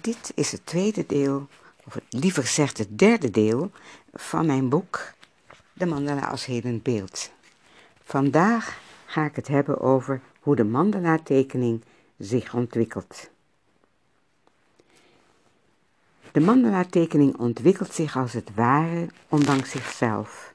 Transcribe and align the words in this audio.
Dit 0.00 0.32
is 0.34 0.52
het 0.52 0.66
tweede 0.66 1.06
deel, 1.06 1.48
of 1.84 1.98
liever 2.08 2.42
gezegd 2.42 2.78
het 2.78 2.98
derde 2.98 3.30
deel, 3.30 3.70
van 4.12 4.46
mijn 4.46 4.68
boek 4.68 5.12
De 5.72 5.86
mandala 5.86 6.26
als 6.26 6.44
hedend 6.44 6.82
beeld. 6.82 7.30
Vandaag 8.02 8.80
ga 9.06 9.24
ik 9.24 9.36
het 9.36 9.48
hebben 9.48 9.80
over 9.80 10.20
hoe 10.40 10.56
de 10.56 10.64
mandala-tekening 10.64 11.82
zich 12.18 12.54
ontwikkelt. 12.54 13.30
De 16.32 16.40
mandala-tekening 16.40 17.36
ontwikkelt 17.36 17.92
zich 17.92 18.16
als 18.16 18.32
het 18.32 18.54
ware 18.54 19.08
ondanks 19.28 19.70
zichzelf, 19.70 20.54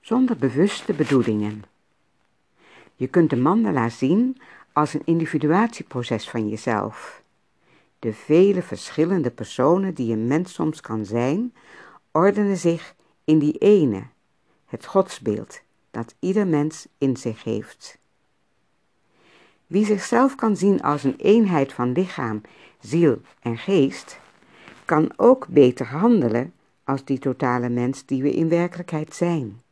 zonder 0.00 0.36
bewuste 0.36 0.92
bedoelingen. 0.92 1.64
Je 2.94 3.06
kunt 3.06 3.30
de 3.30 3.36
mandala 3.36 3.88
zien 3.88 4.40
als 4.72 4.94
een 4.94 5.02
individuatieproces 5.04 6.28
van 6.28 6.48
jezelf. 6.48 7.22
De 8.04 8.12
vele 8.12 8.62
verschillende 8.62 9.30
personen 9.30 9.94
die 9.94 10.12
een 10.12 10.26
mens 10.26 10.54
soms 10.54 10.80
kan 10.80 11.04
zijn, 11.04 11.54
ordenen 12.12 12.56
zich 12.56 12.94
in 13.24 13.38
die 13.38 13.58
ene, 13.58 14.02
het 14.66 14.86
godsbeeld 14.86 15.60
dat 15.90 16.14
ieder 16.18 16.46
mens 16.46 16.86
in 16.98 17.16
zich 17.16 17.44
heeft. 17.44 17.98
Wie 19.66 19.84
zichzelf 19.84 20.34
kan 20.34 20.56
zien 20.56 20.82
als 20.82 21.04
een 21.04 21.16
eenheid 21.16 21.72
van 21.72 21.92
lichaam, 21.92 22.40
ziel 22.80 23.20
en 23.40 23.58
geest, 23.58 24.20
kan 24.84 25.12
ook 25.16 25.46
beter 25.48 25.86
handelen 25.86 26.52
als 26.84 27.04
die 27.04 27.18
totale 27.18 27.68
mens 27.68 28.06
die 28.06 28.22
we 28.22 28.30
in 28.30 28.48
werkelijkheid 28.48 29.14
zijn. 29.14 29.62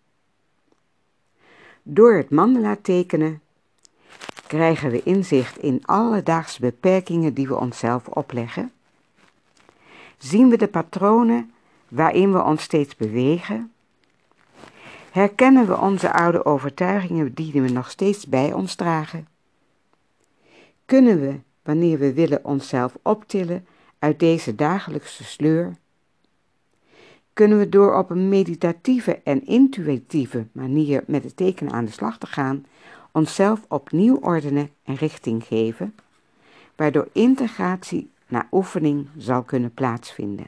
Door 1.82 2.14
het 2.14 2.30
mandala 2.30 2.76
tekenen 2.82 3.40
krijgen 4.46 4.90
we 4.90 5.02
inzicht 5.02 5.58
in 5.58 5.82
alledaagse 5.84 6.60
beperkingen 6.60 7.34
die 7.34 7.48
we 7.48 7.58
onszelf 7.58 8.08
opleggen. 8.08 8.72
Zien 10.18 10.48
we 10.48 10.56
de 10.56 10.68
patronen 10.68 11.52
waarin 11.88 12.32
we 12.32 12.42
ons 12.42 12.62
steeds 12.62 12.96
bewegen. 12.96 13.72
Herkennen 15.10 15.66
we 15.66 15.78
onze 15.78 16.12
oude 16.12 16.44
overtuigingen 16.44 17.34
die 17.34 17.52
we 17.52 17.68
nog 17.68 17.90
steeds 17.90 18.26
bij 18.26 18.52
ons 18.52 18.74
dragen. 18.74 19.28
Kunnen 20.86 21.20
we, 21.20 21.40
wanneer 21.62 21.98
we 21.98 22.12
willen, 22.12 22.44
onszelf 22.44 22.96
optillen 23.02 23.66
uit 23.98 24.18
deze 24.18 24.54
dagelijkse 24.54 25.24
sleur? 25.24 25.76
Kunnen 27.32 27.58
we 27.58 27.68
door 27.68 27.98
op 27.98 28.10
een 28.10 28.28
meditatieve 28.28 29.20
en 29.24 29.46
intuïtieve 29.46 30.46
manier 30.52 31.04
met 31.06 31.24
het 31.24 31.36
tekenen 31.36 31.72
aan 31.72 31.84
de 31.84 31.90
slag 31.90 32.18
te 32.18 32.26
gaan, 32.26 32.66
onszelf 33.12 33.64
opnieuw 33.68 34.16
ordenen 34.16 34.70
en 34.82 34.94
richting 34.94 35.44
geven, 35.44 35.94
waardoor 36.76 37.08
integratie 37.12 38.10
naar 38.28 38.48
oefening 38.50 39.08
zal 39.16 39.42
kunnen 39.42 39.74
plaatsvinden. 39.74 40.46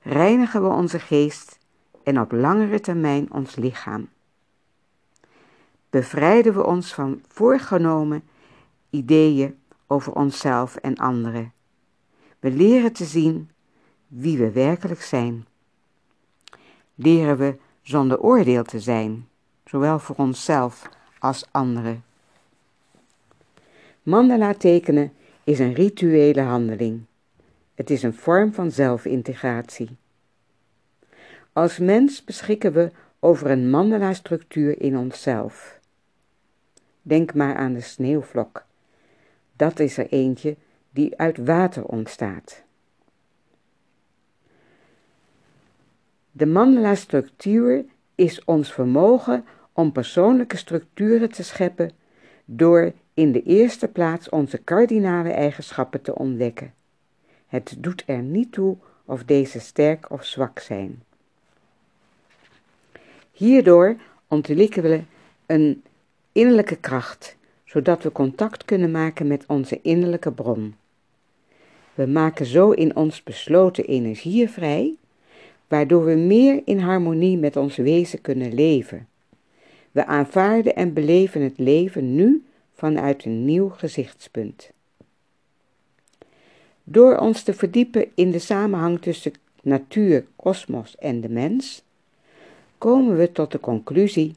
Reinigen 0.00 0.62
we 0.62 0.68
onze 0.68 0.98
geest 0.98 1.58
en 2.02 2.20
op 2.20 2.32
langere 2.32 2.80
termijn 2.80 3.32
ons 3.32 3.56
lichaam. 3.56 4.08
Bevrijden 5.90 6.54
we 6.54 6.64
ons 6.64 6.94
van 6.94 7.22
voorgenomen 7.28 8.22
ideeën 8.90 9.58
over 9.86 10.12
onszelf 10.12 10.76
en 10.76 10.96
anderen. 10.96 11.52
We 12.38 12.50
leren 12.50 12.92
te 12.92 13.04
zien 13.04 13.50
wie 14.06 14.38
we 14.38 14.50
werkelijk 14.50 15.02
zijn. 15.02 15.46
Leren 16.94 17.36
we 17.36 17.58
zonder 17.82 18.20
oordeel 18.20 18.64
te 18.64 18.80
zijn 18.80 19.28
zowel 19.64 19.98
voor 19.98 20.16
onszelf 20.16 20.88
als 21.18 21.44
anderen. 21.50 22.04
Mandala 24.02 24.54
tekenen 24.54 25.12
is 25.44 25.58
een 25.58 25.74
rituele 25.74 26.40
handeling. 26.40 27.04
Het 27.74 27.90
is 27.90 28.02
een 28.02 28.14
vorm 28.14 28.52
van 28.52 28.70
zelfintegratie. 28.70 29.96
Als 31.52 31.78
mens 31.78 32.24
beschikken 32.24 32.72
we 32.72 32.90
over 33.18 33.50
een 33.50 33.70
mandala-structuur 33.70 34.80
in 34.80 34.96
onszelf. 34.96 35.78
Denk 37.02 37.34
maar 37.34 37.54
aan 37.54 37.72
de 37.72 37.80
sneeuwvlok. 37.80 38.64
Dat 39.56 39.78
is 39.78 39.98
er 39.98 40.08
eentje 40.08 40.56
die 40.90 41.18
uit 41.18 41.38
water 41.38 41.84
ontstaat. 41.84 42.62
De 46.30 46.46
mandala-structuur 46.46 47.84
is 48.14 48.44
ons 48.44 48.72
vermogen 48.72 49.44
om 49.74 49.92
persoonlijke 49.92 50.56
structuren 50.56 51.30
te 51.30 51.42
scheppen 51.42 51.90
door 52.44 52.92
in 53.14 53.32
de 53.32 53.42
eerste 53.42 53.88
plaats 53.88 54.28
onze 54.28 54.58
kardinale 54.58 55.30
eigenschappen 55.30 56.02
te 56.02 56.14
ontdekken. 56.14 56.74
Het 57.46 57.74
doet 57.78 58.02
er 58.06 58.22
niet 58.22 58.52
toe 58.52 58.76
of 59.04 59.24
deze 59.24 59.60
sterk 59.60 60.10
of 60.10 60.24
zwak 60.24 60.58
zijn. 60.58 61.02
Hierdoor 63.32 63.96
ontwikkelen 64.28 64.90
we 64.90 65.02
een 65.54 65.82
innerlijke 66.32 66.76
kracht, 66.76 67.36
zodat 67.64 68.02
we 68.02 68.12
contact 68.12 68.64
kunnen 68.64 68.90
maken 68.90 69.26
met 69.26 69.44
onze 69.46 69.80
innerlijke 69.82 70.32
bron. 70.32 70.74
We 71.94 72.06
maken 72.06 72.46
zo 72.46 72.70
in 72.70 72.96
ons 72.96 73.22
besloten 73.22 73.84
energieën 73.84 74.48
vrij, 74.48 74.94
waardoor 75.68 76.04
we 76.04 76.14
meer 76.14 76.62
in 76.64 76.78
harmonie 76.78 77.38
met 77.38 77.56
ons 77.56 77.76
wezen 77.76 78.20
kunnen 78.20 78.54
leven. 78.54 79.08
We 79.94 80.06
aanvaarden 80.06 80.76
en 80.76 80.92
beleven 80.92 81.42
het 81.42 81.58
leven 81.58 82.14
nu 82.14 82.44
vanuit 82.72 83.24
een 83.24 83.44
nieuw 83.44 83.68
gezichtspunt. 83.68 84.70
Door 86.84 87.16
ons 87.16 87.42
te 87.42 87.54
verdiepen 87.54 88.06
in 88.14 88.30
de 88.30 88.38
samenhang 88.38 89.00
tussen 89.00 89.32
natuur, 89.62 90.26
kosmos 90.36 90.96
en 90.96 91.20
de 91.20 91.28
mens, 91.28 91.82
komen 92.78 93.16
we 93.16 93.32
tot 93.32 93.52
de 93.52 93.60
conclusie 93.60 94.34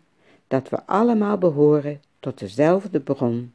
dat 0.48 0.70
we 0.70 0.86
allemaal 0.86 1.38
behoren 1.38 2.02
tot 2.20 2.40
dezelfde 2.40 3.00
bron 3.00 3.54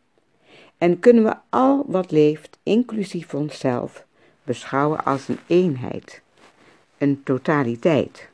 en 0.79 0.99
kunnen 0.99 1.25
we 1.25 1.35
al 1.49 1.85
wat 1.87 2.11
leeft, 2.11 2.59
inclusief 2.63 3.35
onszelf, 3.35 4.07
beschouwen 4.45 5.05
als 5.05 5.29
een 5.29 5.39
eenheid, 5.47 6.23
een 6.99 7.23
totaliteit. 7.23 8.31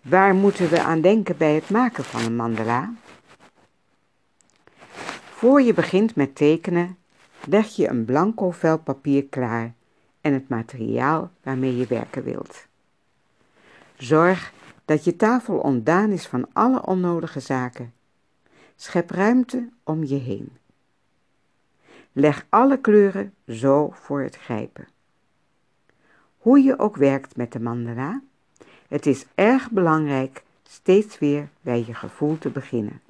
Waar 0.00 0.34
moeten 0.34 0.68
we 0.68 0.82
aan 0.82 1.00
denken 1.00 1.36
bij 1.36 1.54
het 1.54 1.70
maken 1.70 2.04
van 2.04 2.24
een 2.24 2.36
mandala? 2.36 2.92
Voor 5.30 5.62
je 5.62 5.74
begint 5.74 6.14
met 6.14 6.34
tekenen, 6.34 6.96
leg 7.44 7.66
je 7.76 7.88
een 7.88 8.04
blanco 8.04 8.50
vel 8.50 8.78
papier 8.78 9.24
klaar 9.24 9.74
en 10.20 10.32
het 10.32 10.48
materiaal 10.48 11.30
waarmee 11.42 11.76
je 11.76 11.86
werken 11.86 12.22
wilt. 12.22 12.66
Zorg 13.96 14.52
dat 14.84 15.04
je 15.04 15.16
tafel 15.16 15.58
ontdaan 15.58 16.10
is 16.10 16.26
van 16.26 16.46
alle 16.52 16.86
onnodige 16.86 17.40
zaken. 17.40 17.92
Schep 18.76 19.10
ruimte 19.10 19.68
om 19.84 20.04
je 20.04 20.16
heen. 20.16 20.52
Leg 22.12 22.46
alle 22.48 22.78
kleuren 22.78 23.34
zo 23.48 23.90
voor 23.90 24.22
het 24.22 24.36
grijpen. 24.36 24.88
Hoe 26.38 26.62
je 26.62 26.78
ook 26.78 26.96
werkt 26.96 27.36
met 27.36 27.52
de 27.52 27.60
mandala, 27.60 28.20
het 28.90 29.06
is 29.06 29.26
erg 29.34 29.70
belangrijk 29.70 30.42
steeds 30.68 31.18
weer 31.18 31.48
bij 31.60 31.84
je 31.86 31.94
gevoel 31.94 32.38
te 32.38 32.48
beginnen. 32.48 33.00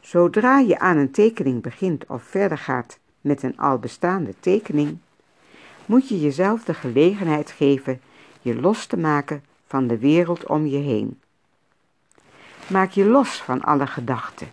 Zodra 0.00 0.58
je 0.58 0.78
aan 0.78 0.96
een 0.96 1.10
tekening 1.10 1.62
begint 1.62 2.06
of 2.06 2.22
verder 2.22 2.58
gaat 2.58 2.98
met 3.20 3.42
een 3.42 3.58
al 3.58 3.78
bestaande 3.78 4.34
tekening, 4.40 4.98
moet 5.86 6.08
je 6.08 6.20
jezelf 6.20 6.64
de 6.64 6.74
gelegenheid 6.74 7.50
geven 7.50 8.00
je 8.42 8.60
los 8.60 8.86
te 8.86 8.96
maken 8.96 9.44
van 9.66 9.86
de 9.86 9.98
wereld 9.98 10.46
om 10.46 10.66
je 10.66 10.78
heen. 10.78 11.20
Maak 12.66 12.90
je 12.90 13.04
los 13.04 13.42
van 13.42 13.62
alle 13.62 13.86
gedachten 13.86 14.52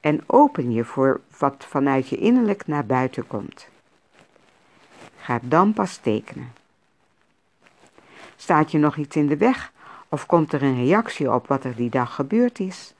en 0.00 0.22
open 0.26 0.72
je 0.72 0.84
voor 0.84 1.20
wat 1.38 1.64
vanuit 1.68 2.08
je 2.08 2.16
innerlijk 2.16 2.66
naar 2.66 2.86
buiten 2.86 3.26
komt. 3.26 3.68
Ga 5.16 5.40
dan 5.42 5.72
pas 5.72 5.96
tekenen. 5.96 6.52
Staat 8.36 8.70
je 8.70 8.78
nog 8.78 8.96
iets 8.96 9.16
in 9.16 9.26
de 9.26 9.36
weg 9.36 9.72
of 10.08 10.26
komt 10.26 10.52
er 10.52 10.62
een 10.62 10.84
reactie 10.84 11.32
op 11.32 11.46
wat 11.46 11.64
er 11.64 11.74
die 11.74 11.90
dag 11.90 12.14
gebeurd 12.14 12.58
is? 12.58 12.94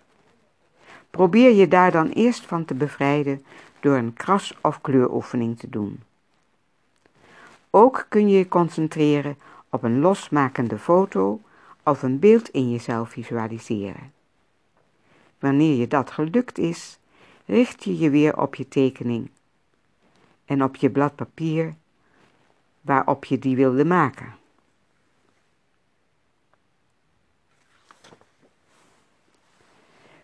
Probeer 1.11 1.53
je 1.55 1.69
daar 1.69 1.91
dan 1.91 2.09
eerst 2.09 2.47
van 2.47 2.65
te 2.65 2.75
bevrijden 2.75 3.45
door 3.81 3.97
een 3.97 4.15
kras- 4.15 4.57
of 4.61 4.81
kleuroefening 4.81 5.59
te 5.59 5.69
doen. 5.71 6.03
Ook 7.71 8.07
kun 8.09 8.29
je 8.29 8.39
je 8.39 8.49
concentreren 8.49 9.39
op 9.71 9.83
een 9.83 10.01
losmakende 10.01 10.79
foto 10.79 11.41
of 11.83 12.03
een 12.03 12.19
beeld 12.19 12.49
in 12.49 12.71
jezelf 12.71 13.11
visualiseren. 13.11 14.13
Wanneer 15.39 15.77
je 15.77 15.89
dat 15.89 16.11
gelukt 16.11 16.59
is, 16.59 16.99
richt 17.45 17.85
je 17.85 17.99
je 17.99 18.11
weer 18.11 18.39
op 18.39 18.55
je 18.55 18.69
tekening 18.69 19.31
en 20.45 20.63
op 20.63 20.77
je 20.77 20.91
blad 20.91 21.15
papier 21.15 21.75
waarop 22.81 23.25
je 23.25 23.39
die 23.39 23.57
wilde 23.57 23.85
maken. 23.85 24.35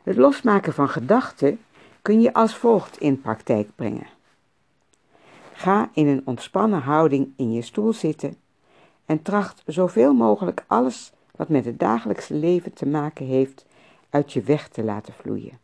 Het 0.03 0.17
losmaken 0.17 0.73
van 0.73 0.89
gedachten 0.89 1.61
kun 2.03 2.21
je 2.21 2.33
als 2.33 2.57
volgt 2.57 2.99
in 2.99 3.21
praktijk 3.21 3.69
brengen. 3.75 4.07
Ga 5.53 5.91
in 5.95 6.07
een 6.07 6.23
ontspannen 6.25 6.81
houding 6.81 7.33
in 7.37 7.53
je 7.53 7.63
stoel 7.63 7.93
zitten 7.93 8.37
en 9.07 9.23
tracht 9.23 9.63
zoveel 9.67 10.15
mogelijk 10.15 10.65
alles 10.67 11.13
wat 11.37 11.49
met 11.49 11.65
het 11.65 11.79
dagelijkse 11.79 12.35
leven 12.35 12.73
te 12.73 12.87
maken 12.87 13.27
heeft 13.27 13.67
uit 14.11 14.33
je 14.33 14.43
weg 14.43 14.69
te 14.69 14.85
laten 14.85 15.15
vloeien. 15.15 15.59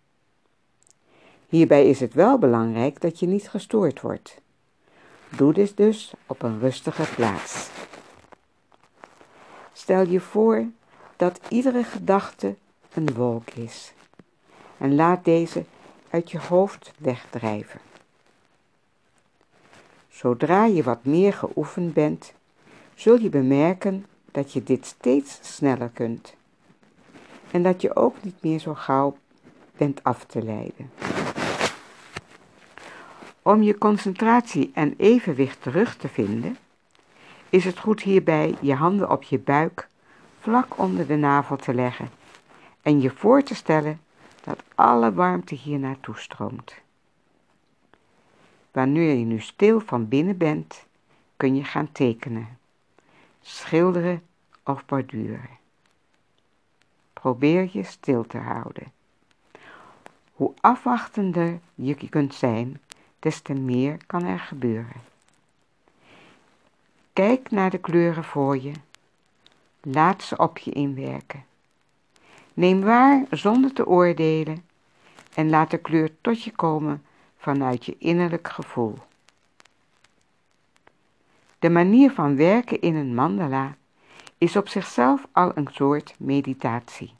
Hierbij 1.48 1.88
is 1.88 2.00
het 2.00 2.14
wel 2.14 2.38
belangrijk 2.38 3.00
dat 3.00 3.18
je 3.18 3.26
niet 3.26 3.48
gestoord 3.48 4.00
wordt. 4.00 4.40
Doe 5.36 5.52
dit 5.52 5.76
dus 5.76 6.12
op 6.26 6.42
een 6.42 6.58
rustige 6.58 7.14
plaats. 7.14 7.70
Stel 9.72 10.06
je 10.06 10.20
voor 10.20 10.64
dat 11.16 11.40
iedere 11.48 11.84
gedachte 11.84 12.56
een 12.94 13.14
wolk 13.14 13.50
is 13.50 13.92
en 14.78 14.94
laat 14.94 15.24
deze 15.24 15.64
uit 16.10 16.30
je 16.30 16.38
hoofd 16.38 16.92
wegdrijven. 16.98 17.80
Zodra 20.08 20.64
je 20.64 20.82
wat 20.82 21.04
meer 21.04 21.32
geoefend 21.32 21.94
bent, 21.94 22.32
zul 22.94 23.18
je 23.18 23.28
bemerken 23.28 24.06
dat 24.30 24.52
je 24.52 24.62
dit 24.62 24.86
steeds 24.86 25.38
sneller 25.42 25.90
kunt 25.94 26.34
en 27.50 27.62
dat 27.62 27.82
je 27.82 27.96
ook 27.96 28.14
niet 28.22 28.42
meer 28.42 28.58
zo 28.58 28.74
gauw 28.74 29.16
bent 29.76 30.04
af 30.04 30.24
te 30.24 30.42
leiden. 30.42 30.90
Om 33.42 33.62
je 33.62 33.78
concentratie 33.78 34.70
en 34.74 34.94
evenwicht 34.96 35.62
terug 35.62 35.96
te 35.96 36.08
vinden, 36.08 36.56
is 37.50 37.64
het 37.64 37.78
goed 37.78 38.02
hierbij 38.02 38.54
je 38.60 38.74
handen 38.74 39.10
op 39.10 39.22
je 39.22 39.38
buik 39.38 39.88
vlak 40.40 40.78
onder 40.78 41.06
de 41.06 41.16
navel 41.16 41.56
te 41.56 41.74
leggen 41.74 42.08
en 42.82 43.00
je 43.00 43.10
voor 43.10 43.42
te 43.42 43.54
stellen 43.54 44.00
dat 44.48 44.62
alle 44.74 45.12
warmte 45.12 45.54
hier 45.54 45.78
naartoe 45.78 46.16
stroomt. 46.16 46.74
Wanneer 48.70 49.14
je 49.14 49.24
nu 49.24 49.40
stil 49.40 49.80
van 49.80 50.08
binnen 50.08 50.36
bent, 50.36 50.86
kun 51.36 51.56
je 51.56 51.64
gaan 51.64 51.92
tekenen, 51.92 52.58
schilderen 53.40 54.22
of 54.64 54.86
borduren. 54.86 55.58
Probeer 57.12 57.68
je 57.72 57.82
stil 57.82 58.26
te 58.26 58.38
houden. 58.38 58.92
Hoe 60.32 60.54
afwachtender 60.60 61.60
je 61.74 62.08
kunt 62.08 62.34
zijn, 62.34 62.80
des 63.18 63.40
te 63.40 63.54
meer 63.54 63.96
kan 64.06 64.24
er 64.24 64.40
gebeuren. 64.40 65.02
Kijk 67.12 67.50
naar 67.50 67.70
de 67.70 67.78
kleuren 67.78 68.24
voor 68.24 68.58
je. 68.58 68.72
Laat 69.80 70.22
ze 70.22 70.36
op 70.36 70.58
je 70.58 70.70
inwerken. 70.70 71.47
Neem 72.58 72.80
waar 72.80 73.24
zonder 73.30 73.72
te 73.72 73.86
oordelen 73.86 74.64
en 75.34 75.50
laat 75.50 75.70
de 75.70 75.78
kleur 75.78 76.10
tot 76.20 76.42
je 76.42 76.50
komen 76.50 77.04
vanuit 77.36 77.84
je 77.84 77.96
innerlijk 77.98 78.48
gevoel. 78.48 78.94
De 81.58 81.70
manier 81.70 82.10
van 82.10 82.36
werken 82.36 82.80
in 82.80 82.94
een 82.94 83.14
mandala 83.14 83.76
is 84.38 84.56
op 84.56 84.68
zichzelf 84.68 85.26
al 85.32 85.52
een 85.54 85.68
soort 85.72 86.14
meditatie. 86.18 87.12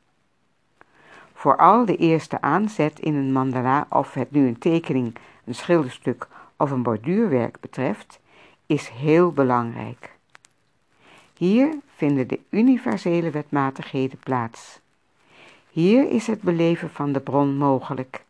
Vooral 1.34 1.84
de 1.84 1.96
eerste 1.96 2.40
aanzet 2.40 3.00
in 3.00 3.14
een 3.14 3.32
mandala, 3.32 3.86
of 3.88 4.14
het 4.14 4.30
nu 4.30 4.46
een 4.46 4.58
tekening, 4.58 5.14
een 5.44 5.54
schilderstuk 5.54 6.28
of 6.56 6.70
een 6.70 6.82
borduurwerk 6.82 7.60
betreft, 7.60 8.20
is 8.66 8.88
heel 8.88 9.32
belangrijk. 9.32 10.16
Hier 11.36 11.78
vinden 11.86 12.28
de 12.28 12.40
universele 12.50 13.30
wetmatigheden 13.30 14.18
plaats. 14.18 14.80
Hier 15.78 16.10
is 16.10 16.26
het 16.26 16.40
beleven 16.40 16.90
van 16.90 17.12
de 17.12 17.20
bron 17.20 17.56
mogelijk. 17.56 18.24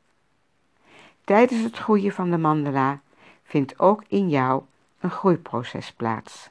Tijdens 1.25 1.62
het 1.62 1.77
groeien 1.77 2.12
van 2.12 2.31
de 2.31 2.39
mandala 2.39 3.00
vindt 3.43 3.79
ook 3.79 4.05
in 4.09 4.29
jou 4.29 4.62
een 5.00 5.11
groeiproces 5.11 5.93
plaats. 5.93 6.49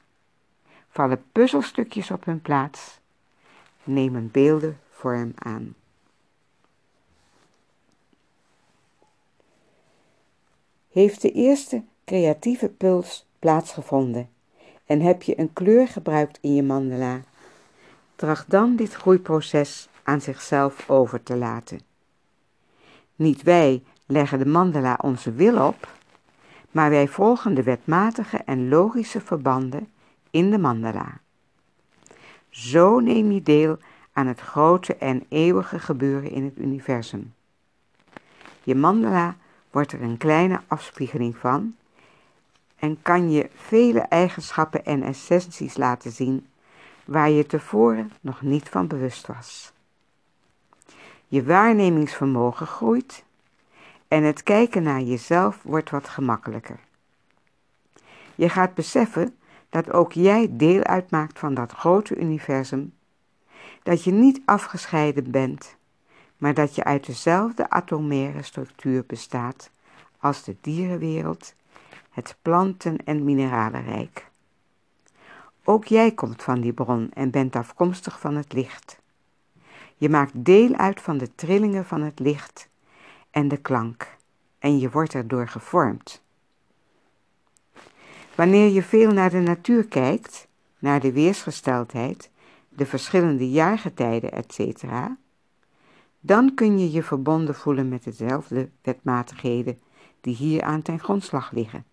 Vallen 0.90 1.24
puzzelstukjes 1.32 2.12
op 2.12 2.26
hun 2.26 2.42
plaats, 2.42 3.00
nemen 3.84 4.32
beelden 4.32 4.80
vorm 4.90 5.32
aan. 5.36 5.76
Heeft 10.92 11.22
de 11.22 11.32
eerste 11.32 11.84
creatieve 12.06 12.70
puls 12.70 13.26
plaatsgevonden 13.40 14.30
en 14.86 15.02
heb 15.02 15.24
je 15.24 15.40
een 15.40 15.54
kleur 15.54 15.88
gebruikt 15.88 16.38
in 16.42 16.56
je 16.56 16.64
mandala, 16.64 17.22
tracht 18.16 18.50
dan 18.50 18.76
dit 18.76 18.94
groeiproces 18.94 19.88
aan 20.07 20.21
zichzelf 20.21 20.89
over 20.89 21.24
te 21.24 21.36
laten. 21.36 21.80
Niet 23.15 23.44
wij 23.44 23.83
leggen 24.06 24.39
de 24.39 24.45
mandala 24.45 25.00
onze 25.01 25.31
wil 25.31 25.68
op, 25.68 25.94
maar 26.71 26.89
wij 26.89 27.07
volgen 27.07 27.54
de 27.54 27.63
wetmatige 27.63 28.38
en 28.38 28.69
logische 28.69 29.21
verbanden 29.21 29.88
in 30.30 30.51
de 30.51 30.57
mandala. 30.57 31.19
Zo 32.50 33.00
neem 33.00 33.31
je 33.31 33.44
deel 33.44 33.77
aan 34.13 34.27
het 34.27 34.39
grote 34.39 34.95
en 34.95 35.25
eeuwige 35.30 35.80
gebeuren 35.80 36.31
in 36.31 36.44
het 36.44 36.57
universum. 36.57 37.33
Je 38.63 38.75
mandala 38.75 39.36
wordt 39.71 39.92
er 39.92 40.01
een 40.01 40.18
kleine 40.18 40.62
afspiegeling 40.68 41.38
van 41.38 41.75
en 42.75 43.01
kan 43.01 43.31
je 43.31 43.50
vele 43.56 44.00
eigenschappen 44.00 44.86
en 44.86 45.04
essenties 45.04 45.77
laten 45.77 46.12
zien 46.12 46.48
waar 47.06 47.30
je 47.30 47.45
tevoren 47.45 48.12
nog 48.21 48.42
niet 48.42 48.69
van 48.69 48.88
bewust 48.88 49.27
was. 49.27 49.75
Je 51.28 51.44
waarnemingsvermogen 51.44 52.68
groeit 52.68 53.24
en 54.08 54.24
het 54.24 54.44
kijken 54.44 54.84
naar 54.84 55.02
jezelf 55.02 55.64
wordt 55.64 55.90
wat 55.90 56.10
gemakkelijker. 56.10 56.80
Je 58.36 58.50
gaat 58.50 58.74
beseffen 58.74 59.36
dat 59.70 59.92
ook 59.92 60.12
jij 60.12 60.48
deel 60.52 60.84
uitmaakt 60.84 61.40
van 61.40 61.54
dat 61.54 61.72
grote 61.72 62.16
universum, 62.16 62.94
dat 63.84 64.04
je 64.04 64.12
niet 64.12 64.42
afgescheiden 64.46 65.32
bent, 65.32 65.76
maar 66.38 66.54
dat 66.54 66.76
je 66.76 66.84
uit 66.84 67.06
dezelfde 67.06 67.70
atomaire 67.70 68.44
structuur 68.44 69.04
bestaat 69.08 69.70
als 70.20 70.44
de 70.44 70.56
dierenwereld, 70.62 71.54
het 72.12 72.36
planten- 72.42 73.06
en 73.06 73.24
mineralenrijk. 73.24 74.28
Ook 75.64 75.86
jij 75.86 76.12
komt 76.12 76.44
van 76.44 76.62
die 76.62 76.74
bron 76.74 77.12
en 77.14 77.32
bent 77.32 77.56
afkomstig 77.56 78.20
van 78.20 78.36
het 78.36 78.54
licht. 78.54 79.00
Je 79.98 80.10
maakt 80.10 80.46
deel 80.46 80.76
uit 80.76 81.02
van 81.02 81.18
de 81.18 81.36
trillingen 81.36 81.86
van 81.86 82.02
het 82.02 82.19
licht 82.19 82.69
en 83.31 83.48
de 83.48 83.57
klank 83.57 84.18
en 84.60 84.80
je 84.80 84.90
wordt 84.90 85.14
erdoor 85.14 85.48
gevormd. 85.48 86.21
Wanneer 88.36 88.69
je 88.69 88.83
veel 88.83 89.12
naar 89.12 89.30
de 89.30 89.40
natuur 89.40 89.88
kijkt, 89.88 90.48
naar 90.80 91.00
de 91.00 91.12
weersgesteldheid, 91.12 92.30
de 92.69 92.86
verschillende 92.86 93.50
jaargetijden, 93.50 94.31
etc., 94.31 94.83
dan 96.19 96.54
kun 96.54 96.80
je 96.80 96.92
je 96.92 97.04
verbonden 97.04 97.56
voelen 97.56 97.90
met 97.90 98.04
dezelfde 98.04 98.69
wetmatigheden 98.81 99.80
die 100.21 100.36
hier 100.36 100.62
aan 100.62 100.81
ten 100.81 101.00
grondslag 101.00 101.52
liggen. 101.52 101.86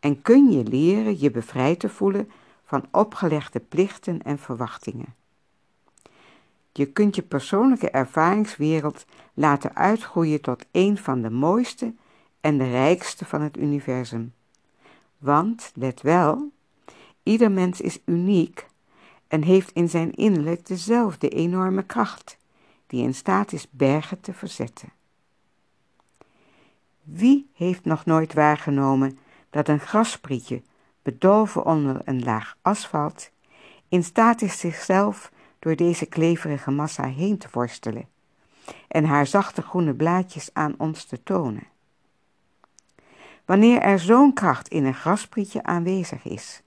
En 0.00 0.22
kun 0.22 0.50
je 0.50 0.64
leren 0.64 1.20
je 1.20 1.30
bevrijd 1.30 1.80
te 1.80 1.88
voelen 1.88 2.30
van 2.64 2.86
opgelegde 2.90 3.60
plichten 3.60 4.22
en 4.22 4.38
verwachtingen. 4.38 5.14
Je 6.72 6.86
kunt 6.86 7.16
je 7.16 7.22
persoonlijke 7.22 7.90
ervaringswereld 7.90 9.04
laten 9.34 9.76
uitgroeien 9.76 10.40
tot 10.40 10.64
een 10.70 10.98
van 10.98 11.22
de 11.22 11.30
mooiste 11.30 11.94
en 12.40 12.58
de 12.58 12.70
rijkste 12.70 13.24
van 13.24 13.40
het 13.40 13.56
universum. 13.56 14.34
Want, 15.18 15.72
let 15.74 16.00
wel, 16.00 16.50
ieder 17.22 17.50
mens 17.50 17.80
is 17.80 17.98
uniek 18.04 18.66
en 19.28 19.42
heeft 19.42 19.70
in 19.72 19.88
zijn 19.88 20.12
innerlijk 20.12 20.66
dezelfde 20.66 21.28
enorme 21.28 21.82
kracht, 21.82 22.38
die 22.86 23.02
in 23.02 23.14
staat 23.14 23.52
is 23.52 23.66
bergen 23.70 24.20
te 24.20 24.32
verzetten. 24.32 24.88
Wie 27.02 27.50
heeft 27.54 27.84
nog 27.84 28.04
nooit 28.04 28.34
waargenomen 28.34 29.18
dat 29.50 29.68
een 29.68 29.80
grasprietje, 29.80 30.62
bedolven 31.02 31.64
onder 31.64 32.00
een 32.04 32.22
laag 32.22 32.56
asfalt, 32.62 33.30
in 33.88 34.04
staat 34.04 34.42
is 34.42 34.58
zichzelf 34.58 35.32
door 35.62 35.76
deze 35.76 36.06
kleverige 36.06 36.70
massa 36.70 37.04
heen 37.04 37.38
te 37.38 37.48
worstelen 37.52 38.08
en 38.88 39.04
haar 39.04 39.26
zachte 39.26 39.62
groene 39.62 39.94
blaadjes 39.94 40.50
aan 40.52 40.74
ons 40.78 41.04
te 41.04 41.22
tonen. 41.22 41.66
Wanneer 43.44 43.80
er 43.80 43.98
zo'n 43.98 44.32
kracht 44.32 44.68
in 44.68 44.84
een 44.84 44.94
grasprietje 44.94 45.62
aanwezig 45.62 46.24
is, 46.24 46.62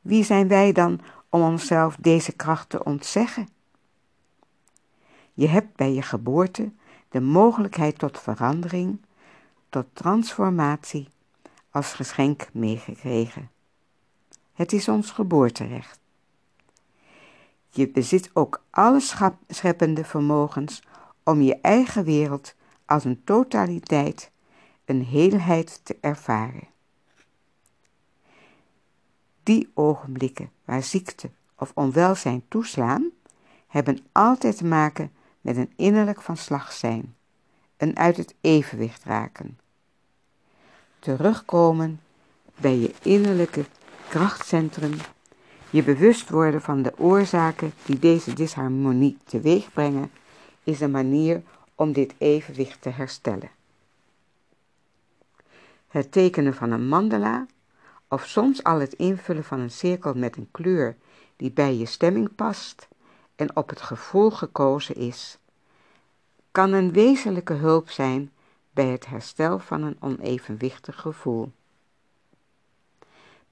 wie 0.00 0.24
zijn 0.24 0.48
wij 0.48 0.72
dan 0.72 1.00
om 1.28 1.42
onszelf 1.42 1.96
deze 1.96 2.32
kracht 2.32 2.68
te 2.68 2.84
ontzeggen? 2.84 3.48
Je 5.34 5.48
hebt 5.48 5.76
bij 5.76 5.92
je 5.92 6.02
geboorte 6.02 6.72
de 7.08 7.20
mogelijkheid 7.20 7.98
tot 7.98 8.20
verandering, 8.20 9.00
tot 9.68 9.86
transformatie 9.92 11.08
als 11.70 11.92
geschenk 11.92 12.48
meegekregen. 12.52 13.50
Het 14.52 14.72
is 14.72 14.88
ons 14.88 15.10
geboorterecht. 15.10 16.01
Je 17.74 17.88
bezit 17.88 18.30
ook 18.32 18.64
alle 18.70 19.00
scheppende 19.48 20.04
vermogens 20.04 20.82
om 21.22 21.40
je 21.40 21.60
eigen 21.60 22.04
wereld 22.04 22.54
als 22.86 23.04
een 23.04 23.24
totaliteit, 23.24 24.30
een 24.84 25.04
heelheid 25.04 25.80
te 25.82 25.96
ervaren. 26.00 26.68
Die 29.42 29.70
ogenblikken 29.74 30.50
waar 30.64 30.82
ziekte 30.82 31.30
of 31.56 31.72
onwelzijn 31.74 32.42
toeslaan, 32.48 33.10
hebben 33.66 33.98
altijd 34.12 34.56
te 34.56 34.64
maken 34.64 35.12
met 35.40 35.56
een 35.56 35.72
innerlijk 35.76 36.22
van 36.22 36.36
slag 36.36 36.72
zijn, 36.72 37.14
een 37.76 37.96
uit 37.96 38.16
het 38.16 38.34
evenwicht 38.40 39.04
raken. 39.04 39.58
Terugkomen 40.98 42.00
bij 42.60 42.78
je 42.78 42.94
innerlijke 43.02 43.64
krachtcentrum, 44.08 44.94
je 45.72 45.82
bewust 45.82 46.30
worden 46.30 46.62
van 46.62 46.82
de 46.82 46.92
oorzaken 46.98 47.72
die 47.84 47.98
deze 47.98 48.32
disharmonie 48.32 49.16
teweeg 49.24 49.72
brengen, 49.72 50.10
is 50.64 50.80
een 50.80 50.90
manier 50.90 51.42
om 51.74 51.92
dit 51.92 52.14
evenwicht 52.18 52.82
te 52.82 52.88
herstellen. 52.88 53.50
Het 55.88 56.12
tekenen 56.12 56.54
van 56.54 56.70
een 56.70 56.88
mandala 56.88 57.46
of 58.08 58.26
soms 58.26 58.62
al 58.62 58.80
het 58.80 58.92
invullen 58.92 59.44
van 59.44 59.60
een 59.60 59.70
cirkel 59.70 60.14
met 60.14 60.36
een 60.36 60.48
kleur 60.50 60.96
die 61.36 61.50
bij 61.50 61.76
je 61.76 61.86
stemming 61.86 62.34
past 62.34 62.88
en 63.36 63.56
op 63.56 63.68
het 63.68 63.80
gevoel 63.80 64.30
gekozen 64.30 64.94
is, 64.94 65.38
kan 66.50 66.72
een 66.72 66.92
wezenlijke 66.92 67.54
hulp 67.54 67.90
zijn 67.90 68.32
bij 68.70 68.86
het 68.86 69.06
herstel 69.06 69.58
van 69.58 69.82
een 69.82 69.96
onevenwichtig 70.00 71.00
gevoel. 71.00 71.52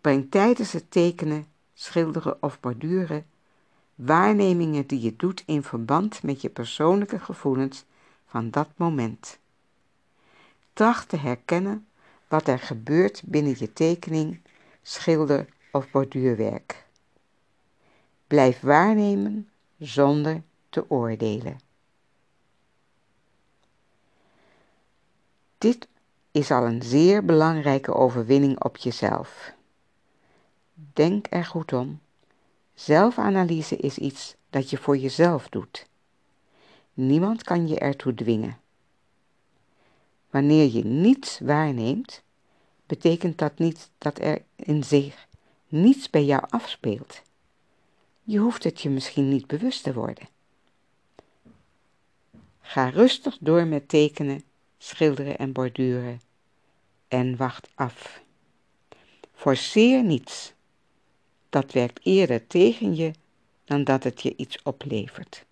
Breng 0.01 0.31
tijdens 0.31 0.73
het 0.73 0.91
tekenen, 0.91 1.47
schilderen 1.81 2.43
of 2.43 2.61
borduren 2.61 3.27
waarnemingen 3.95 4.87
die 4.87 5.01
je 5.01 5.17
doet 5.17 5.43
in 5.47 5.63
verband 5.63 6.23
met 6.23 6.41
je 6.41 6.49
persoonlijke 6.49 7.19
gevoelens 7.19 7.85
van 8.27 8.51
dat 8.51 8.69
moment. 8.77 9.39
Tracht 10.73 11.09
te 11.09 11.17
herkennen 11.17 11.87
wat 12.29 12.49
er 12.49 12.59
gebeurt 12.59 13.23
binnen 13.25 13.55
je 13.59 13.73
tekening, 13.73 14.41
schilder 14.83 15.47
of 15.73 15.91
borduurwerk. 15.91 16.87
Blijf 18.27 18.61
waarnemen 18.61 19.49
zonder 19.79 20.43
te 20.69 20.91
oordelen. 20.91 21.61
Dit 25.59 25.89
is 26.31 26.51
al 26.51 26.65
een 26.67 26.83
zeer 26.83 27.25
belangrijke 27.25 27.95
overwinning 27.95 28.63
op 28.63 28.77
jezelf. 28.77 29.59
Denk 30.93 31.27
er 31.31 31.45
goed 31.45 31.73
om. 31.73 32.01
Zelfanalyse 32.75 33.77
is 33.77 33.99
iets 33.99 34.35
dat 34.51 34.71
je 34.71 34.77
voor 34.77 34.97
jezelf 34.97 35.49
doet. 35.49 35.87
Niemand 36.95 37.43
kan 37.43 37.69
je 37.69 37.79
ertoe 37.79 38.15
dwingen. 38.15 38.59
Wanneer 40.31 40.71
je 40.71 40.85
niets 40.85 41.39
waarneemt, 41.39 42.23
betekent 42.87 43.39
dat 43.39 43.59
niet 43.59 43.91
dat 43.99 44.19
er 44.19 44.43
in 44.57 44.85
zich 44.85 45.27
niets 45.69 46.11
bij 46.11 46.25
jou 46.25 46.45
afspeelt. 46.49 47.23
Je 48.23 48.39
hoeft 48.39 48.65
het 48.65 48.81
je 48.81 48.89
misschien 48.91 49.29
niet 49.29 49.47
bewust 49.47 49.83
te 49.83 49.93
worden. 49.93 50.29
Ga 52.61 52.89
rustig 52.89 53.37
door 53.41 53.67
met 53.67 53.89
tekenen, 53.89 54.43
schilderen 54.79 55.39
en 55.39 55.53
borduren 55.53 56.21
en 57.09 57.37
wacht 57.37 57.69
af. 57.75 58.23
Forceer 59.35 60.03
niets. 60.03 60.53
Dat 61.51 61.73
werkt 61.73 62.01
eerder 62.03 62.47
tegen 62.47 62.95
je 62.95 63.11
dan 63.65 63.85
dat 63.85 64.05
het 64.05 64.23
je 64.23 64.37
iets 64.37 64.63
oplevert. 64.63 65.45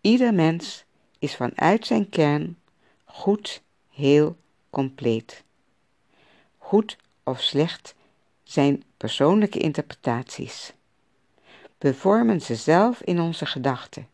Ieder 0.00 0.34
mens 0.34 0.84
is 1.18 1.36
vanuit 1.36 1.86
zijn 1.86 2.08
kern 2.08 2.58
goed, 3.04 3.62
heel, 3.90 4.36
compleet. 4.70 5.44
Goed 6.58 6.96
of 7.24 7.40
slecht 7.40 7.94
zijn 8.42 8.82
persoonlijke 8.96 9.58
interpretaties. 9.58 10.72
We 11.78 11.94
vormen 11.94 12.40
ze 12.40 12.54
zelf 12.54 13.02
in 13.02 13.20
onze 13.20 13.46
gedachten. 13.46 14.08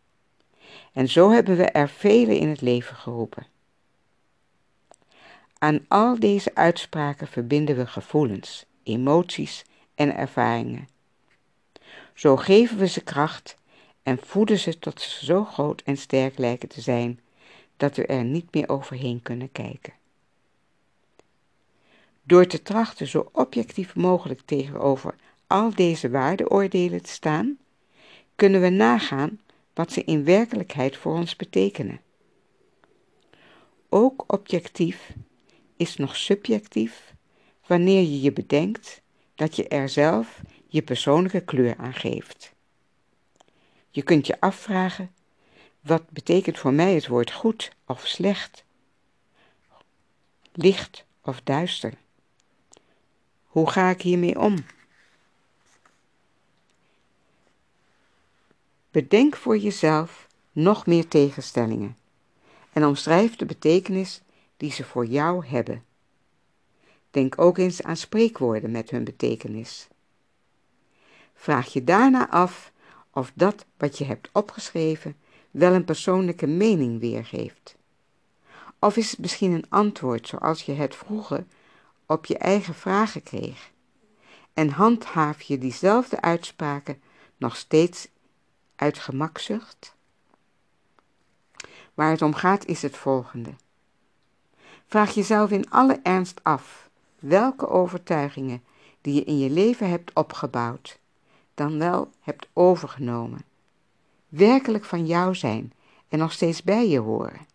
En 0.93 1.09
zo 1.09 1.31
hebben 1.31 1.57
we 1.57 1.65
er 1.65 1.89
vele 1.89 2.39
in 2.39 2.49
het 2.49 2.61
leven 2.61 2.97
geroepen. 2.97 3.47
Aan 5.59 5.85
al 5.89 6.19
deze 6.19 6.55
uitspraken 6.55 7.27
verbinden 7.27 7.77
we 7.77 7.87
gevoelens, 7.87 8.65
emoties 8.83 9.65
en 9.95 10.17
ervaringen. 10.17 10.89
Zo 12.15 12.37
geven 12.37 12.79
we 12.79 12.89
ze 12.89 13.01
kracht 13.01 13.57
en 14.03 14.19
voeden 14.19 14.59
ze 14.59 14.79
tot 14.79 15.01
ze 15.01 15.25
zo 15.25 15.45
groot 15.45 15.83
en 15.83 15.97
sterk 15.97 16.39
lijken 16.39 16.69
te 16.69 16.81
zijn 16.81 17.21
dat 17.77 17.97
we 17.97 18.07
er 18.07 18.25
niet 18.25 18.55
meer 18.55 18.69
overheen 18.69 19.23
kunnen 19.23 19.53
kijken. 19.53 19.93
Door 22.23 22.47
te 22.47 22.63
trachten 22.63 23.07
zo 23.07 23.29
objectief 23.33 23.95
mogelijk 23.95 24.41
tegenover 24.45 25.15
al 25.47 25.75
deze 25.75 26.11
waardeoordelen 26.11 27.03
te 27.03 27.11
staan, 27.11 27.59
kunnen 28.37 28.61
we 28.61 28.69
nagaan 28.69 29.41
wat 29.75 29.93
ze 29.93 30.05
in 30.05 30.25
werkelijkheid 30.25 30.97
voor 30.97 31.13
ons 31.13 31.37
betekenen. 31.37 32.01
Ook 33.89 34.25
objectief 34.27 35.13
is 35.77 35.97
nog 35.97 36.17
subjectief 36.17 37.15
wanneer 37.67 38.01
je 38.01 38.21
je 38.21 38.33
bedenkt 38.33 39.01
dat 39.35 39.57
je 39.57 39.69
er 39.69 39.89
zelf 39.89 40.41
je 40.67 40.83
persoonlijke 40.83 41.41
kleur 41.41 41.77
aan 41.77 41.95
geeft. 41.95 42.55
Je 43.91 44.03
kunt 44.03 44.27
je 44.27 44.41
afvragen, 44.41 45.15
wat 45.81 46.11
betekent 46.11 46.59
voor 46.59 46.73
mij 46.73 46.95
het 46.95 47.07
woord 47.07 47.33
goed 47.33 47.73
of 47.87 48.07
slecht, 48.07 48.65
licht 50.53 51.05
of 51.21 51.41
duister? 51.41 51.93
Hoe 53.45 53.71
ga 53.71 53.91
ik 53.91 54.03
hiermee 54.03 54.39
om? 54.39 54.57
Bedenk 58.91 59.37
voor 59.37 59.59
jezelf 59.59 60.27
nog 60.53 60.87
meer 60.87 61.09
tegenstellingen 61.09 61.97
en 62.73 62.85
omschrijf 62.85 63.37
de 63.37 63.45
betekenis 63.45 64.21
die 64.57 64.73
ze 64.73 64.85
voor 64.85 65.07
jou 65.07 65.47
hebben. 65.47 65.85
Denk 67.11 67.41
ook 67.41 67.59
eens 67.59 67.83
aan 67.83 67.97
spreekwoorden 67.97 68.71
met 68.71 68.91
hun 68.91 69.05
betekenis. 69.05 69.89
Vraag 71.35 71.73
je 71.73 71.85
daarna 71.85 72.31
af 72.31 72.73
of 73.11 73.33
dat 73.35 73.65
wat 73.77 73.99
je 73.99 74.05
hebt 74.05 74.29
opgeschreven 74.33 75.17
wel 75.51 75.73
een 75.73 75.85
persoonlijke 75.85 76.47
mening 76.47 77.01
weergeeft. 77.01 77.77
Of 78.79 78.97
is 78.97 79.11
het 79.11 79.21
misschien 79.21 79.53
een 79.53 79.67
antwoord 79.69 80.29
zoals 80.29 80.63
je 80.63 80.73
het 80.73 80.97
vroeger 80.97 81.45
op 82.07 82.27
je 82.27 82.39
eigen 82.39 82.75
vragen 82.75 83.23
kreeg? 83.23 83.71
En 84.55 84.69
handhaaf 84.69 85.43
je 85.43 85.59
diezelfde 85.59 86.21
uitspraken 86.21 87.03
nog 87.37 87.57
steeds 87.57 88.09
uit 88.77 88.99
gemakzucht? 88.99 89.95
Waar 91.95 92.11
het 92.11 92.23
om 92.23 92.35
gaat 92.35 92.67
is 92.67 92.83
het 92.83 92.97
volgende. 92.97 93.55
Vraag 94.87 95.15
jezelf 95.15 95.51
in 95.51 95.71
alle 95.71 96.01
ernst 96.03 96.41
af 96.43 96.89
welke 97.19 97.69
overtuigingen 97.69 98.63
die 99.01 99.15
je 99.15 99.25
in 99.25 99.39
je 99.39 99.51
leven 99.51 99.89
hebt 99.89 100.13
opgebouwd, 100.13 100.99
dan 101.55 101.79
wel 101.79 102.11
hebt 102.21 102.49
overgenomen, 102.53 103.45
werkelijk 104.29 104.85
van 104.85 105.07
jou 105.07 105.35
zijn 105.35 105.73
en 106.09 106.19
nog 106.19 106.33
steeds 106.33 106.63
bij 106.63 106.89
je 106.89 106.99
horen. 106.99 107.47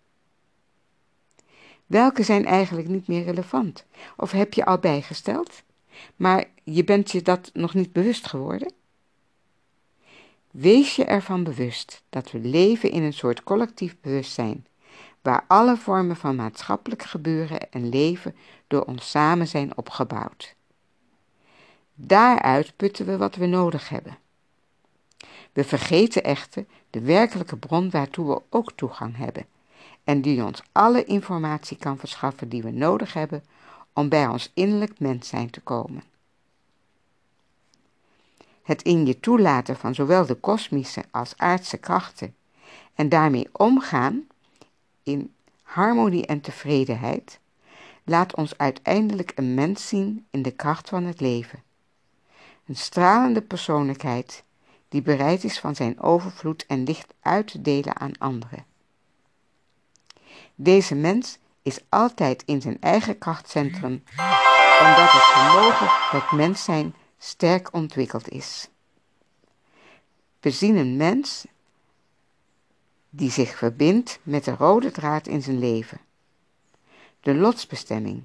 Welke 1.85 2.23
zijn 2.23 2.45
eigenlijk 2.45 2.87
niet 2.87 3.07
meer 3.07 3.23
relevant? 3.23 3.85
Of 4.17 4.31
heb 4.31 4.53
je 4.53 4.65
al 4.65 4.77
bijgesteld, 4.77 5.63
maar 6.15 6.45
je 6.63 6.83
bent 6.83 7.11
je 7.11 7.21
dat 7.21 7.49
nog 7.53 7.73
niet 7.73 7.91
bewust 7.91 8.27
geworden? 8.27 8.73
Wees 10.51 10.95
je 10.95 11.05
ervan 11.05 11.43
bewust 11.43 12.03
dat 12.09 12.31
we 12.31 12.39
leven 12.39 12.91
in 12.91 13.03
een 13.03 13.13
soort 13.13 13.43
collectief 13.43 13.95
bewustzijn, 14.01 14.65
waar 15.21 15.43
alle 15.47 15.77
vormen 15.77 16.15
van 16.15 16.35
maatschappelijk 16.35 17.03
gebeuren 17.03 17.71
en 17.71 17.89
leven 17.89 18.35
door 18.67 18.83
ons 18.83 19.09
samen 19.09 19.47
zijn 19.47 19.77
opgebouwd. 19.77 20.55
Daaruit 21.93 22.73
putten 22.75 23.05
we 23.05 23.17
wat 23.17 23.35
we 23.35 23.45
nodig 23.45 23.89
hebben. 23.89 24.17
We 25.53 25.63
vergeten 25.63 26.23
echter 26.23 26.65
de 26.89 27.01
werkelijke 27.01 27.57
bron 27.57 27.89
waartoe 27.89 28.27
we 28.27 28.41
ook 28.49 28.71
toegang 28.71 29.17
hebben 29.17 29.45
en 30.03 30.21
die 30.21 30.43
ons 30.43 30.61
alle 30.71 31.05
informatie 31.05 31.77
kan 31.77 31.97
verschaffen 31.97 32.49
die 32.49 32.63
we 32.63 32.71
nodig 32.71 33.13
hebben 33.13 33.43
om 33.93 34.09
bij 34.09 34.27
ons 34.27 34.51
innerlijk 34.53 34.99
mens 34.99 35.27
zijn 35.27 35.49
te 35.49 35.61
komen. 35.61 36.03
Het 38.63 38.81
in 38.81 39.05
je 39.05 39.19
toelaten 39.19 39.77
van 39.77 39.95
zowel 39.95 40.25
de 40.25 40.35
kosmische 40.35 41.03
als 41.11 41.33
aardse 41.37 41.77
krachten 41.77 42.35
en 42.95 43.09
daarmee 43.09 43.49
omgaan 43.51 44.27
in 45.03 45.33
harmonie 45.61 46.25
en 46.25 46.41
tevredenheid, 46.41 47.39
laat 48.03 48.35
ons 48.35 48.57
uiteindelijk 48.57 49.31
een 49.35 49.53
mens 49.53 49.87
zien 49.87 50.25
in 50.31 50.41
de 50.41 50.51
kracht 50.51 50.89
van 50.89 51.03
het 51.03 51.21
leven. 51.21 51.63
Een 52.65 52.75
stralende 52.75 53.41
persoonlijkheid 53.41 54.43
die 54.89 55.01
bereid 55.01 55.43
is 55.43 55.59
van 55.59 55.75
zijn 55.75 55.99
overvloed 55.99 56.65
en 56.65 56.83
licht 56.83 57.13
uit 57.21 57.47
te 57.47 57.61
delen 57.61 57.99
aan 57.99 58.17
anderen. 58.17 58.65
Deze 60.55 60.95
mens 60.95 61.37
is 61.61 61.79
altijd 61.89 62.43
in 62.45 62.61
zijn 62.61 62.77
eigen 62.79 63.17
krachtcentrum, 63.17 64.03
omdat 64.79 65.11
het 65.11 65.23
vermogen 65.23 65.89
tot 66.11 66.31
mens 66.31 66.63
zijn 66.63 66.95
sterk 67.17 67.73
ontwikkeld 67.73 68.29
is. 68.29 68.69
We 70.39 70.51
zien 70.51 70.75
een 70.75 70.97
mens 70.97 71.45
die 73.13 73.31
zich 73.31 73.55
verbindt 73.55 74.19
met 74.23 74.43
de 74.43 74.51
rode 74.51 74.91
draad 74.91 75.27
in 75.27 75.41
zijn 75.41 75.59
leven. 75.59 75.99
De 77.21 77.35
lotsbestemming, 77.35 78.23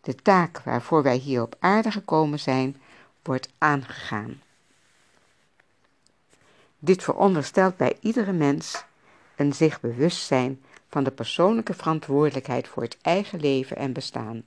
de 0.00 0.14
taak 0.14 0.60
waarvoor 0.62 1.02
wij 1.02 1.16
hier 1.16 1.42
op 1.42 1.56
aarde 1.58 1.90
gekomen 1.90 2.40
zijn, 2.40 2.76
wordt 3.22 3.48
aangegaan. 3.58 4.42
Dit 6.78 7.02
veronderstelt 7.02 7.76
bij 7.76 7.96
iedere 8.00 8.32
mens 8.32 8.84
een 9.36 9.52
zich 9.52 9.80
bewustzijn 9.80 10.62
van 10.88 11.04
de 11.04 11.10
persoonlijke 11.10 11.74
verantwoordelijkheid 11.74 12.68
voor 12.68 12.82
het 12.82 12.98
eigen 13.02 13.40
leven 13.40 13.76
en 13.76 13.92
bestaan. 13.92 14.44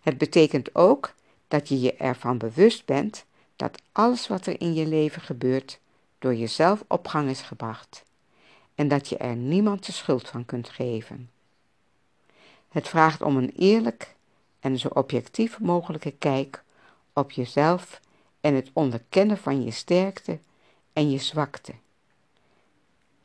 Het 0.00 0.18
betekent 0.18 0.74
ook 0.74 1.14
dat 1.48 1.68
je 1.68 1.80
je 1.80 1.94
ervan 1.94 2.38
bewust 2.38 2.84
bent 2.84 3.24
dat 3.56 3.82
alles 3.92 4.28
wat 4.28 4.46
er 4.46 4.60
in 4.60 4.74
je 4.74 4.86
leven 4.86 5.22
gebeurt 5.22 5.80
door 6.18 6.34
jezelf 6.34 6.84
op 6.88 7.08
gang 7.08 7.28
is 7.28 7.42
gebracht 7.42 8.06
en 8.78 8.88
dat 8.88 9.08
je 9.08 9.16
er 9.16 9.36
niemand 9.36 9.86
de 9.86 9.92
schuld 9.92 10.28
van 10.28 10.44
kunt 10.44 10.68
geven. 10.68 11.30
Het 12.68 12.88
vraagt 12.88 13.22
om 13.22 13.36
een 13.36 13.52
eerlijk 13.56 14.14
en 14.60 14.78
zo 14.78 14.88
objectief 14.88 15.60
mogelijke 15.60 16.10
kijk 16.10 16.62
op 17.12 17.30
jezelf 17.30 18.00
en 18.40 18.54
het 18.54 18.70
onderkennen 18.72 19.38
van 19.38 19.64
je 19.64 19.70
sterkte 19.70 20.38
en 20.92 21.10
je 21.10 21.18
zwakte. 21.18 21.72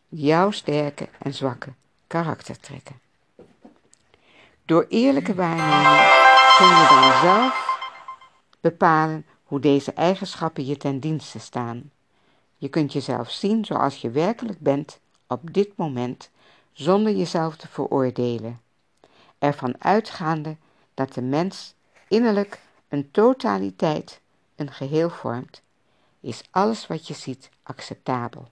Jouw 0.08 0.52
sterke 0.52 1.10
en 1.20 1.34
zwakke 1.34 1.74
karaktertrekken. 2.08 3.00
Door 4.66 4.86
eerlijke 4.90 5.36
waarneming 5.36 6.12
kun 6.58 6.68
je 6.68 6.88
dan 6.90 7.22
zelf 7.22 7.80
bepalen 8.62 9.26
hoe 9.44 9.60
deze 9.60 9.94
eigenschappen 9.94 10.66
je 10.66 10.78
ten 10.78 11.00
dienste 11.00 11.40
staan. 11.40 11.92
Je 12.58 12.70
kunt 12.70 12.94
jezelf 12.94 13.32
zien 13.32 13.66
zoals 13.66 14.02
je 14.02 14.10
werkelijk 14.10 14.60
bent 14.60 15.02
op 15.28 15.54
dit 15.54 15.78
moment 15.78 16.30
zonder 16.72 17.16
jezelf 17.16 17.56
te 17.56 17.68
veroordelen, 17.68 18.62
ervan 19.38 19.76
uitgaande 19.84 20.58
dat 20.94 21.14
de 21.14 21.22
mens 21.22 21.74
innerlijk 22.08 22.62
een 22.88 23.12
totaliteit, 23.12 24.22
een 24.56 24.72
geheel 24.72 25.10
vormt, 25.10 25.62
is 26.20 26.44
alles 26.52 26.88
wat 26.88 27.08
je 27.08 27.14
ziet 27.14 27.50
acceptabel. 27.64 28.48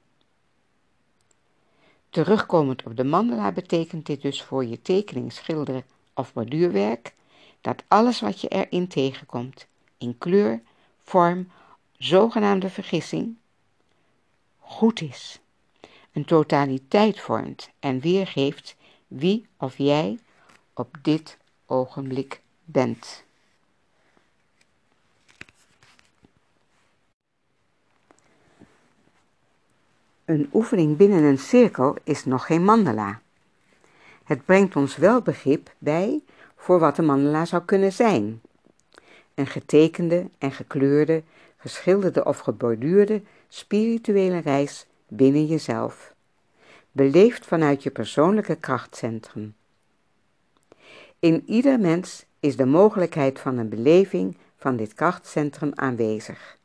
Terugkomend 2.10 2.84
op 2.84 2.98
de 2.98 3.04
mandala 3.04 3.52
betekent 3.52 4.06
dit 4.06 4.22
dus 4.22 4.44
voor 4.44 4.66
je 4.66 4.82
tekening, 4.82 5.34
schilderen 5.34 5.84
of 6.14 6.34
borduurwerk 6.34 7.14
dat 7.62 7.84
alles 7.88 8.22
wat 8.22 8.42
je 8.42 8.48
erin 8.48 8.88
tegenkomt, 8.88 9.68
in 9.98 10.18
kleur, 10.18 10.62
vorm, 11.04 11.52
zogenaamde 11.98 12.70
vergissing, 12.70 13.38
goed 14.60 15.02
is, 15.02 15.41
een 16.14 16.26
totaliteit 16.26 17.20
vormt 17.20 17.70
en 17.80 18.00
weergeeft 18.00 18.76
wie 19.08 19.48
of 19.58 19.78
jij 19.78 20.20
op 20.74 20.98
dit 21.02 21.38
ogenblik 21.66 22.42
bent. 22.64 23.24
Een 30.26 30.50
oefening 30.54 30.98
binnen 30.98 31.24
een 31.24 31.38
cirkel 31.38 31.96
is 32.04 32.26
nog 32.26 32.46
geen 32.46 32.64
mandala. 32.64 33.22
Het 34.24 34.46
brengt 34.46 34.76
ons 34.76 34.96
wel 34.96 35.22
begrip 35.22 35.74
bij 35.78 36.22
voor 36.56 36.80
wat 36.80 36.98
een 36.98 37.06
mandala 37.06 37.46
zou 37.46 37.64
kunnen 37.64 37.94
zijn. 37.94 38.42
Een 39.36 39.48
getekende 39.48 40.30
en 40.38 40.52
gekleurde, 40.52 41.24
geschilderde 41.58 42.26
of 42.26 42.40
geborduurde 42.40 43.22
spirituele 43.48 44.38
reis 44.38 44.86
binnen 45.08 45.46
jezelf, 45.46 46.11
beleefd 46.92 47.46
vanuit 47.46 47.84
je 47.84 47.92
persoonlijke 47.92 48.56
krachtcentrum. 48.56 49.56
In 51.20 51.44
ieder 51.46 51.80
mens 51.80 52.26
is 52.40 52.56
de 52.56 52.66
mogelijkheid 52.66 53.40
van 53.40 53.58
een 53.58 53.70
beleving 53.70 54.38
van 54.58 54.76
dit 54.76 54.94
krachtcentrum 54.94 55.72
aanwezig. 55.76 56.58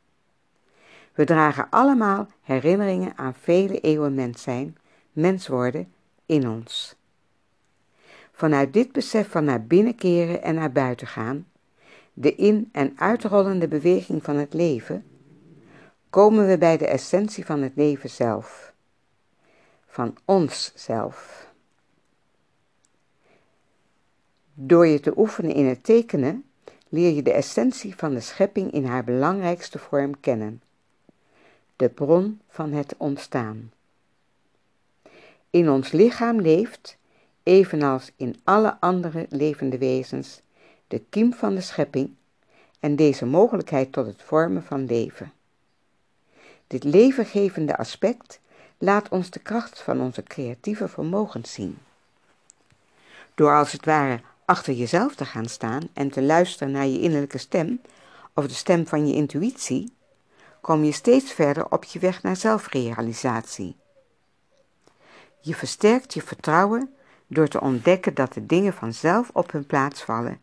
We 1.13 1.25
dragen 1.25 1.67
allemaal 1.69 2.27
herinneringen 2.41 3.17
aan 3.17 3.33
vele 3.33 3.79
eeuwen 3.79 4.13
mens 4.13 4.41
zijn, 4.41 4.77
mens 5.11 5.47
worden, 5.47 5.91
in 6.25 6.47
ons. 6.49 6.95
Vanuit 8.31 8.73
dit 8.73 8.91
besef 8.91 9.29
van 9.29 9.43
naar 9.43 9.63
binnen 9.63 9.95
keren 9.95 10.43
en 10.43 10.55
naar 10.55 10.71
buiten 10.71 11.07
gaan, 11.07 11.47
de 12.13 12.35
in- 12.35 12.69
en 12.71 12.93
uitrollende 12.95 13.67
beweging 13.67 14.23
van 14.23 14.35
het 14.35 14.53
leven, 14.53 15.05
komen 16.09 16.47
we 16.47 16.57
bij 16.57 16.77
de 16.77 16.87
essentie 16.87 17.45
van 17.45 17.61
het 17.61 17.75
leven 17.75 18.09
zelf, 18.09 18.66
van 19.97 20.17
ons 20.25 20.71
zelf. 20.75 21.47
Door 24.53 24.87
je 24.87 24.99
te 24.99 25.17
oefenen 25.17 25.53
in 25.53 25.65
het 25.65 25.83
tekenen, 25.83 26.45
leer 26.89 27.15
je 27.15 27.21
de 27.21 27.31
essentie 27.31 27.95
van 27.95 28.13
de 28.13 28.19
schepping 28.19 28.71
in 28.71 28.85
haar 28.85 29.03
belangrijkste 29.03 29.79
vorm 29.79 30.19
kennen, 30.19 30.61
de 31.75 31.89
bron 31.89 32.41
van 32.47 32.71
het 32.71 32.95
ontstaan. 32.97 33.71
In 35.49 35.69
ons 35.69 35.91
lichaam 35.91 36.41
leeft, 36.41 36.97
evenals 37.43 38.11
in 38.15 38.35
alle 38.43 38.77
andere 38.79 39.25
levende 39.29 39.77
wezens, 39.77 40.41
de 40.87 40.99
kiem 41.09 41.33
van 41.33 41.55
de 41.55 41.61
schepping 41.61 42.09
en 42.79 42.95
deze 42.95 43.25
mogelijkheid 43.25 43.91
tot 43.91 44.05
het 44.05 44.21
vormen 44.21 44.63
van 44.63 44.85
leven. 44.85 45.33
Dit 46.67 46.83
levengevende 46.83 47.77
aspect 47.77 48.39
laat 48.77 49.09
ons 49.09 49.29
de 49.29 49.39
kracht 49.39 49.81
van 49.81 50.01
onze 50.01 50.23
creatieve 50.23 50.87
vermogens 50.87 51.53
zien. 51.53 51.77
Door 53.35 53.55
als 53.55 53.71
het 53.71 53.85
ware 53.85 54.21
achter 54.45 54.73
jezelf 54.73 55.15
te 55.15 55.25
gaan 55.25 55.45
staan 55.45 55.89
en 55.93 56.09
te 56.09 56.21
luisteren 56.21 56.71
naar 56.71 56.85
je 56.85 56.99
innerlijke 56.99 57.37
stem 57.37 57.81
of 58.33 58.47
de 58.47 58.53
stem 58.53 58.87
van 58.87 59.07
je 59.07 59.13
intuïtie, 59.13 59.93
kom 60.61 60.83
je 60.83 60.91
steeds 60.91 61.31
verder 61.31 61.71
op 61.71 61.83
je 61.83 61.99
weg 61.99 62.23
naar 62.23 62.35
zelfrealisatie. 62.35 63.75
Je 65.39 65.55
versterkt 65.55 66.13
je 66.13 66.21
vertrouwen 66.21 66.93
door 67.27 67.47
te 67.47 67.61
ontdekken 67.61 68.13
dat 68.13 68.33
de 68.33 68.45
dingen 68.45 68.73
vanzelf 68.73 69.29
op 69.33 69.51
hun 69.51 69.65
plaats 69.65 70.03
vallen. 70.03 70.41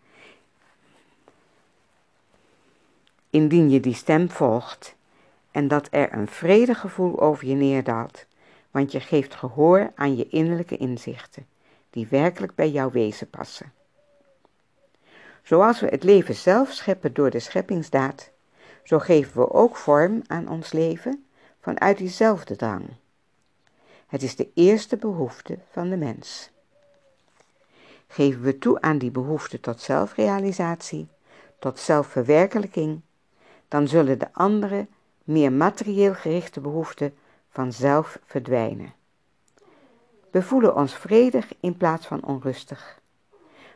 Indien 3.31 3.71
je 3.71 3.81
die 3.81 3.95
stem 3.95 4.31
volgt 4.31 4.94
en 5.55 5.69
dat 5.69 5.89
er 5.91 6.13
een 6.13 6.29
vredegevoel 6.29 7.21
over 7.21 7.47
je 7.47 7.55
neerdaalt, 7.55 8.27
want 8.71 8.93
je 8.93 9.01
geeft 9.01 9.35
gehoor 9.35 9.93
aan 9.95 10.17
je 10.17 10.29
innerlijke 10.29 10.77
inzichten, 10.77 11.47
die 11.91 12.07
werkelijk 12.11 12.55
bij 12.55 12.71
jouw 12.71 12.91
wezen 12.91 13.31
passen. 13.31 13.73
Zoals 15.43 15.81
we 15.81 15.87
het 15.87 16.03
leven 16.03 16.35
zelf 16.35 16.73
scheppen 16.73 17.15
door 17.15 17.31
de 17.31 17.39
scheppingsdaad, 17.39 18.31
zo 18.83 18.99
geven 18.99 19.41
we 19.41 19.53
ook 19.53 19.77
vorm 19.77 20.23
aan 20.27 20.49
ons 20.49 20.73
leven 20.73 21.25
vanuit 21.61 21.99
diezelfde 21.99 22.57
drang. 22.57 22.89
Het 24.07 24.23
is 24.23 24.37
de 24.37 24.49
eerste 24.55 24.97
behoefte 24.97 25.59
van 25.71 25.89
de 25.89 25.97
mens. 25.97 26.51
Geven 28.07 28.43
we 28.43 28.59
toe 28.59 28.81
aan 28.81 28.99
die 28.99 29.11
behoefte 29.11 29.61
tot 29.61 29.81
zelfrealisatie, 29.81 31.09
tot 31.59 31.79
zelfverwerkelijking, 31.79 33.01
dan 33.69 33.89
zullen 33.89 34.19
de 34.19 34.33
andere, 34.33 34.87
meer 35.25 35.53
materieel 35.53 36.15
gerichte 36.15 36.61
behoeften 36.61 37.15
vanzelf 37.49 38.19
verdwijnen. 38.25 38.93
We 40.31 40.43
voelen 40.43 40.75
ons 40.75 40.95
vredig 40.95 41.53
in 41.61 41.77
plaats 41.77 42.07
van 42.07 42.25
onrustig, 42.25 43.01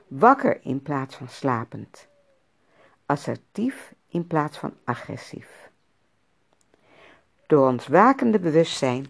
wakker 0.07 0.61
in 0.63 0.83
plaats 0.83 1.15
van 1.15 1.29
slapend, 1.29 2.07
assertief 3.07 3.93
in 4.09 4.27
plaats 4.27 4.59
van 4.59 4.73
agressief. 4.85 5.71
Door 7.47 7.69
ons 7.69 7.87
wakende 7.87 8.39
bewustzijn 8.39 9.07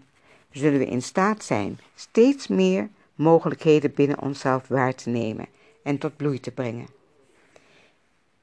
zullen 0.51 0.79
we 0.79 0.85
in 0.85 1.01
staat 1.01 1.43
zijn 1.43 1.79
steeds 1.95 2.47
meer 2.47 2.89
mogelijkheden 3.15 3.93
binnen 3.93 4.21
onszelf 4.21 4.67
waar 4.67 4.95
te 4.95 5.09
nemen 5.09 5.45
en 5.83 5.97
tot 5.97 6.17
bloei 6.17 6.39
te 6.39 6.51
brengen. 6.51 6.87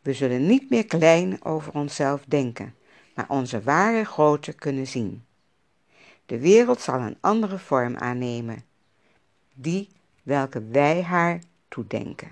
We 0.03 0.13
zullen 0.13 0.47
niet 0.47 0.71
meer 0.71 0.87
klein 0.87 1.45
over 1.45 1.73
onszelf 1.73 2.25
denken, 2.27 2.75
maar 3.17 3.29
onze 3.29 3.63
ware 3.63 4.05
grootte 4.05 4.53
kunnen 4.53 4.87
zien. 4.87 5.25
De 6.27 6.39
wereld 6.39 6.81
zal 6.81 7.01
een 7.01 7.17
andere 7.21 7.59
vorm 7.59 7.97
aannemen, 7.97 8.65
die 9.55 9.89
welke 10.23 10.63
wij 10.63 11.03
haar 11.03 11.41
toedenken. 11.69 12.31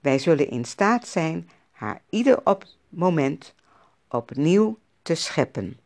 Wij 0.00 0.18
zullen 0.18 0.50
in 0.50 0.64
staat 0.64 1.06
zijn 1.06 1.50
haar 1.70 2.02
ieder 2.10 2.46
op 2.46 2.64
moment 2.88 3.54
opnieuw 4.08 4.78
te 5.02 5.14
scheppen. 5.14 5.78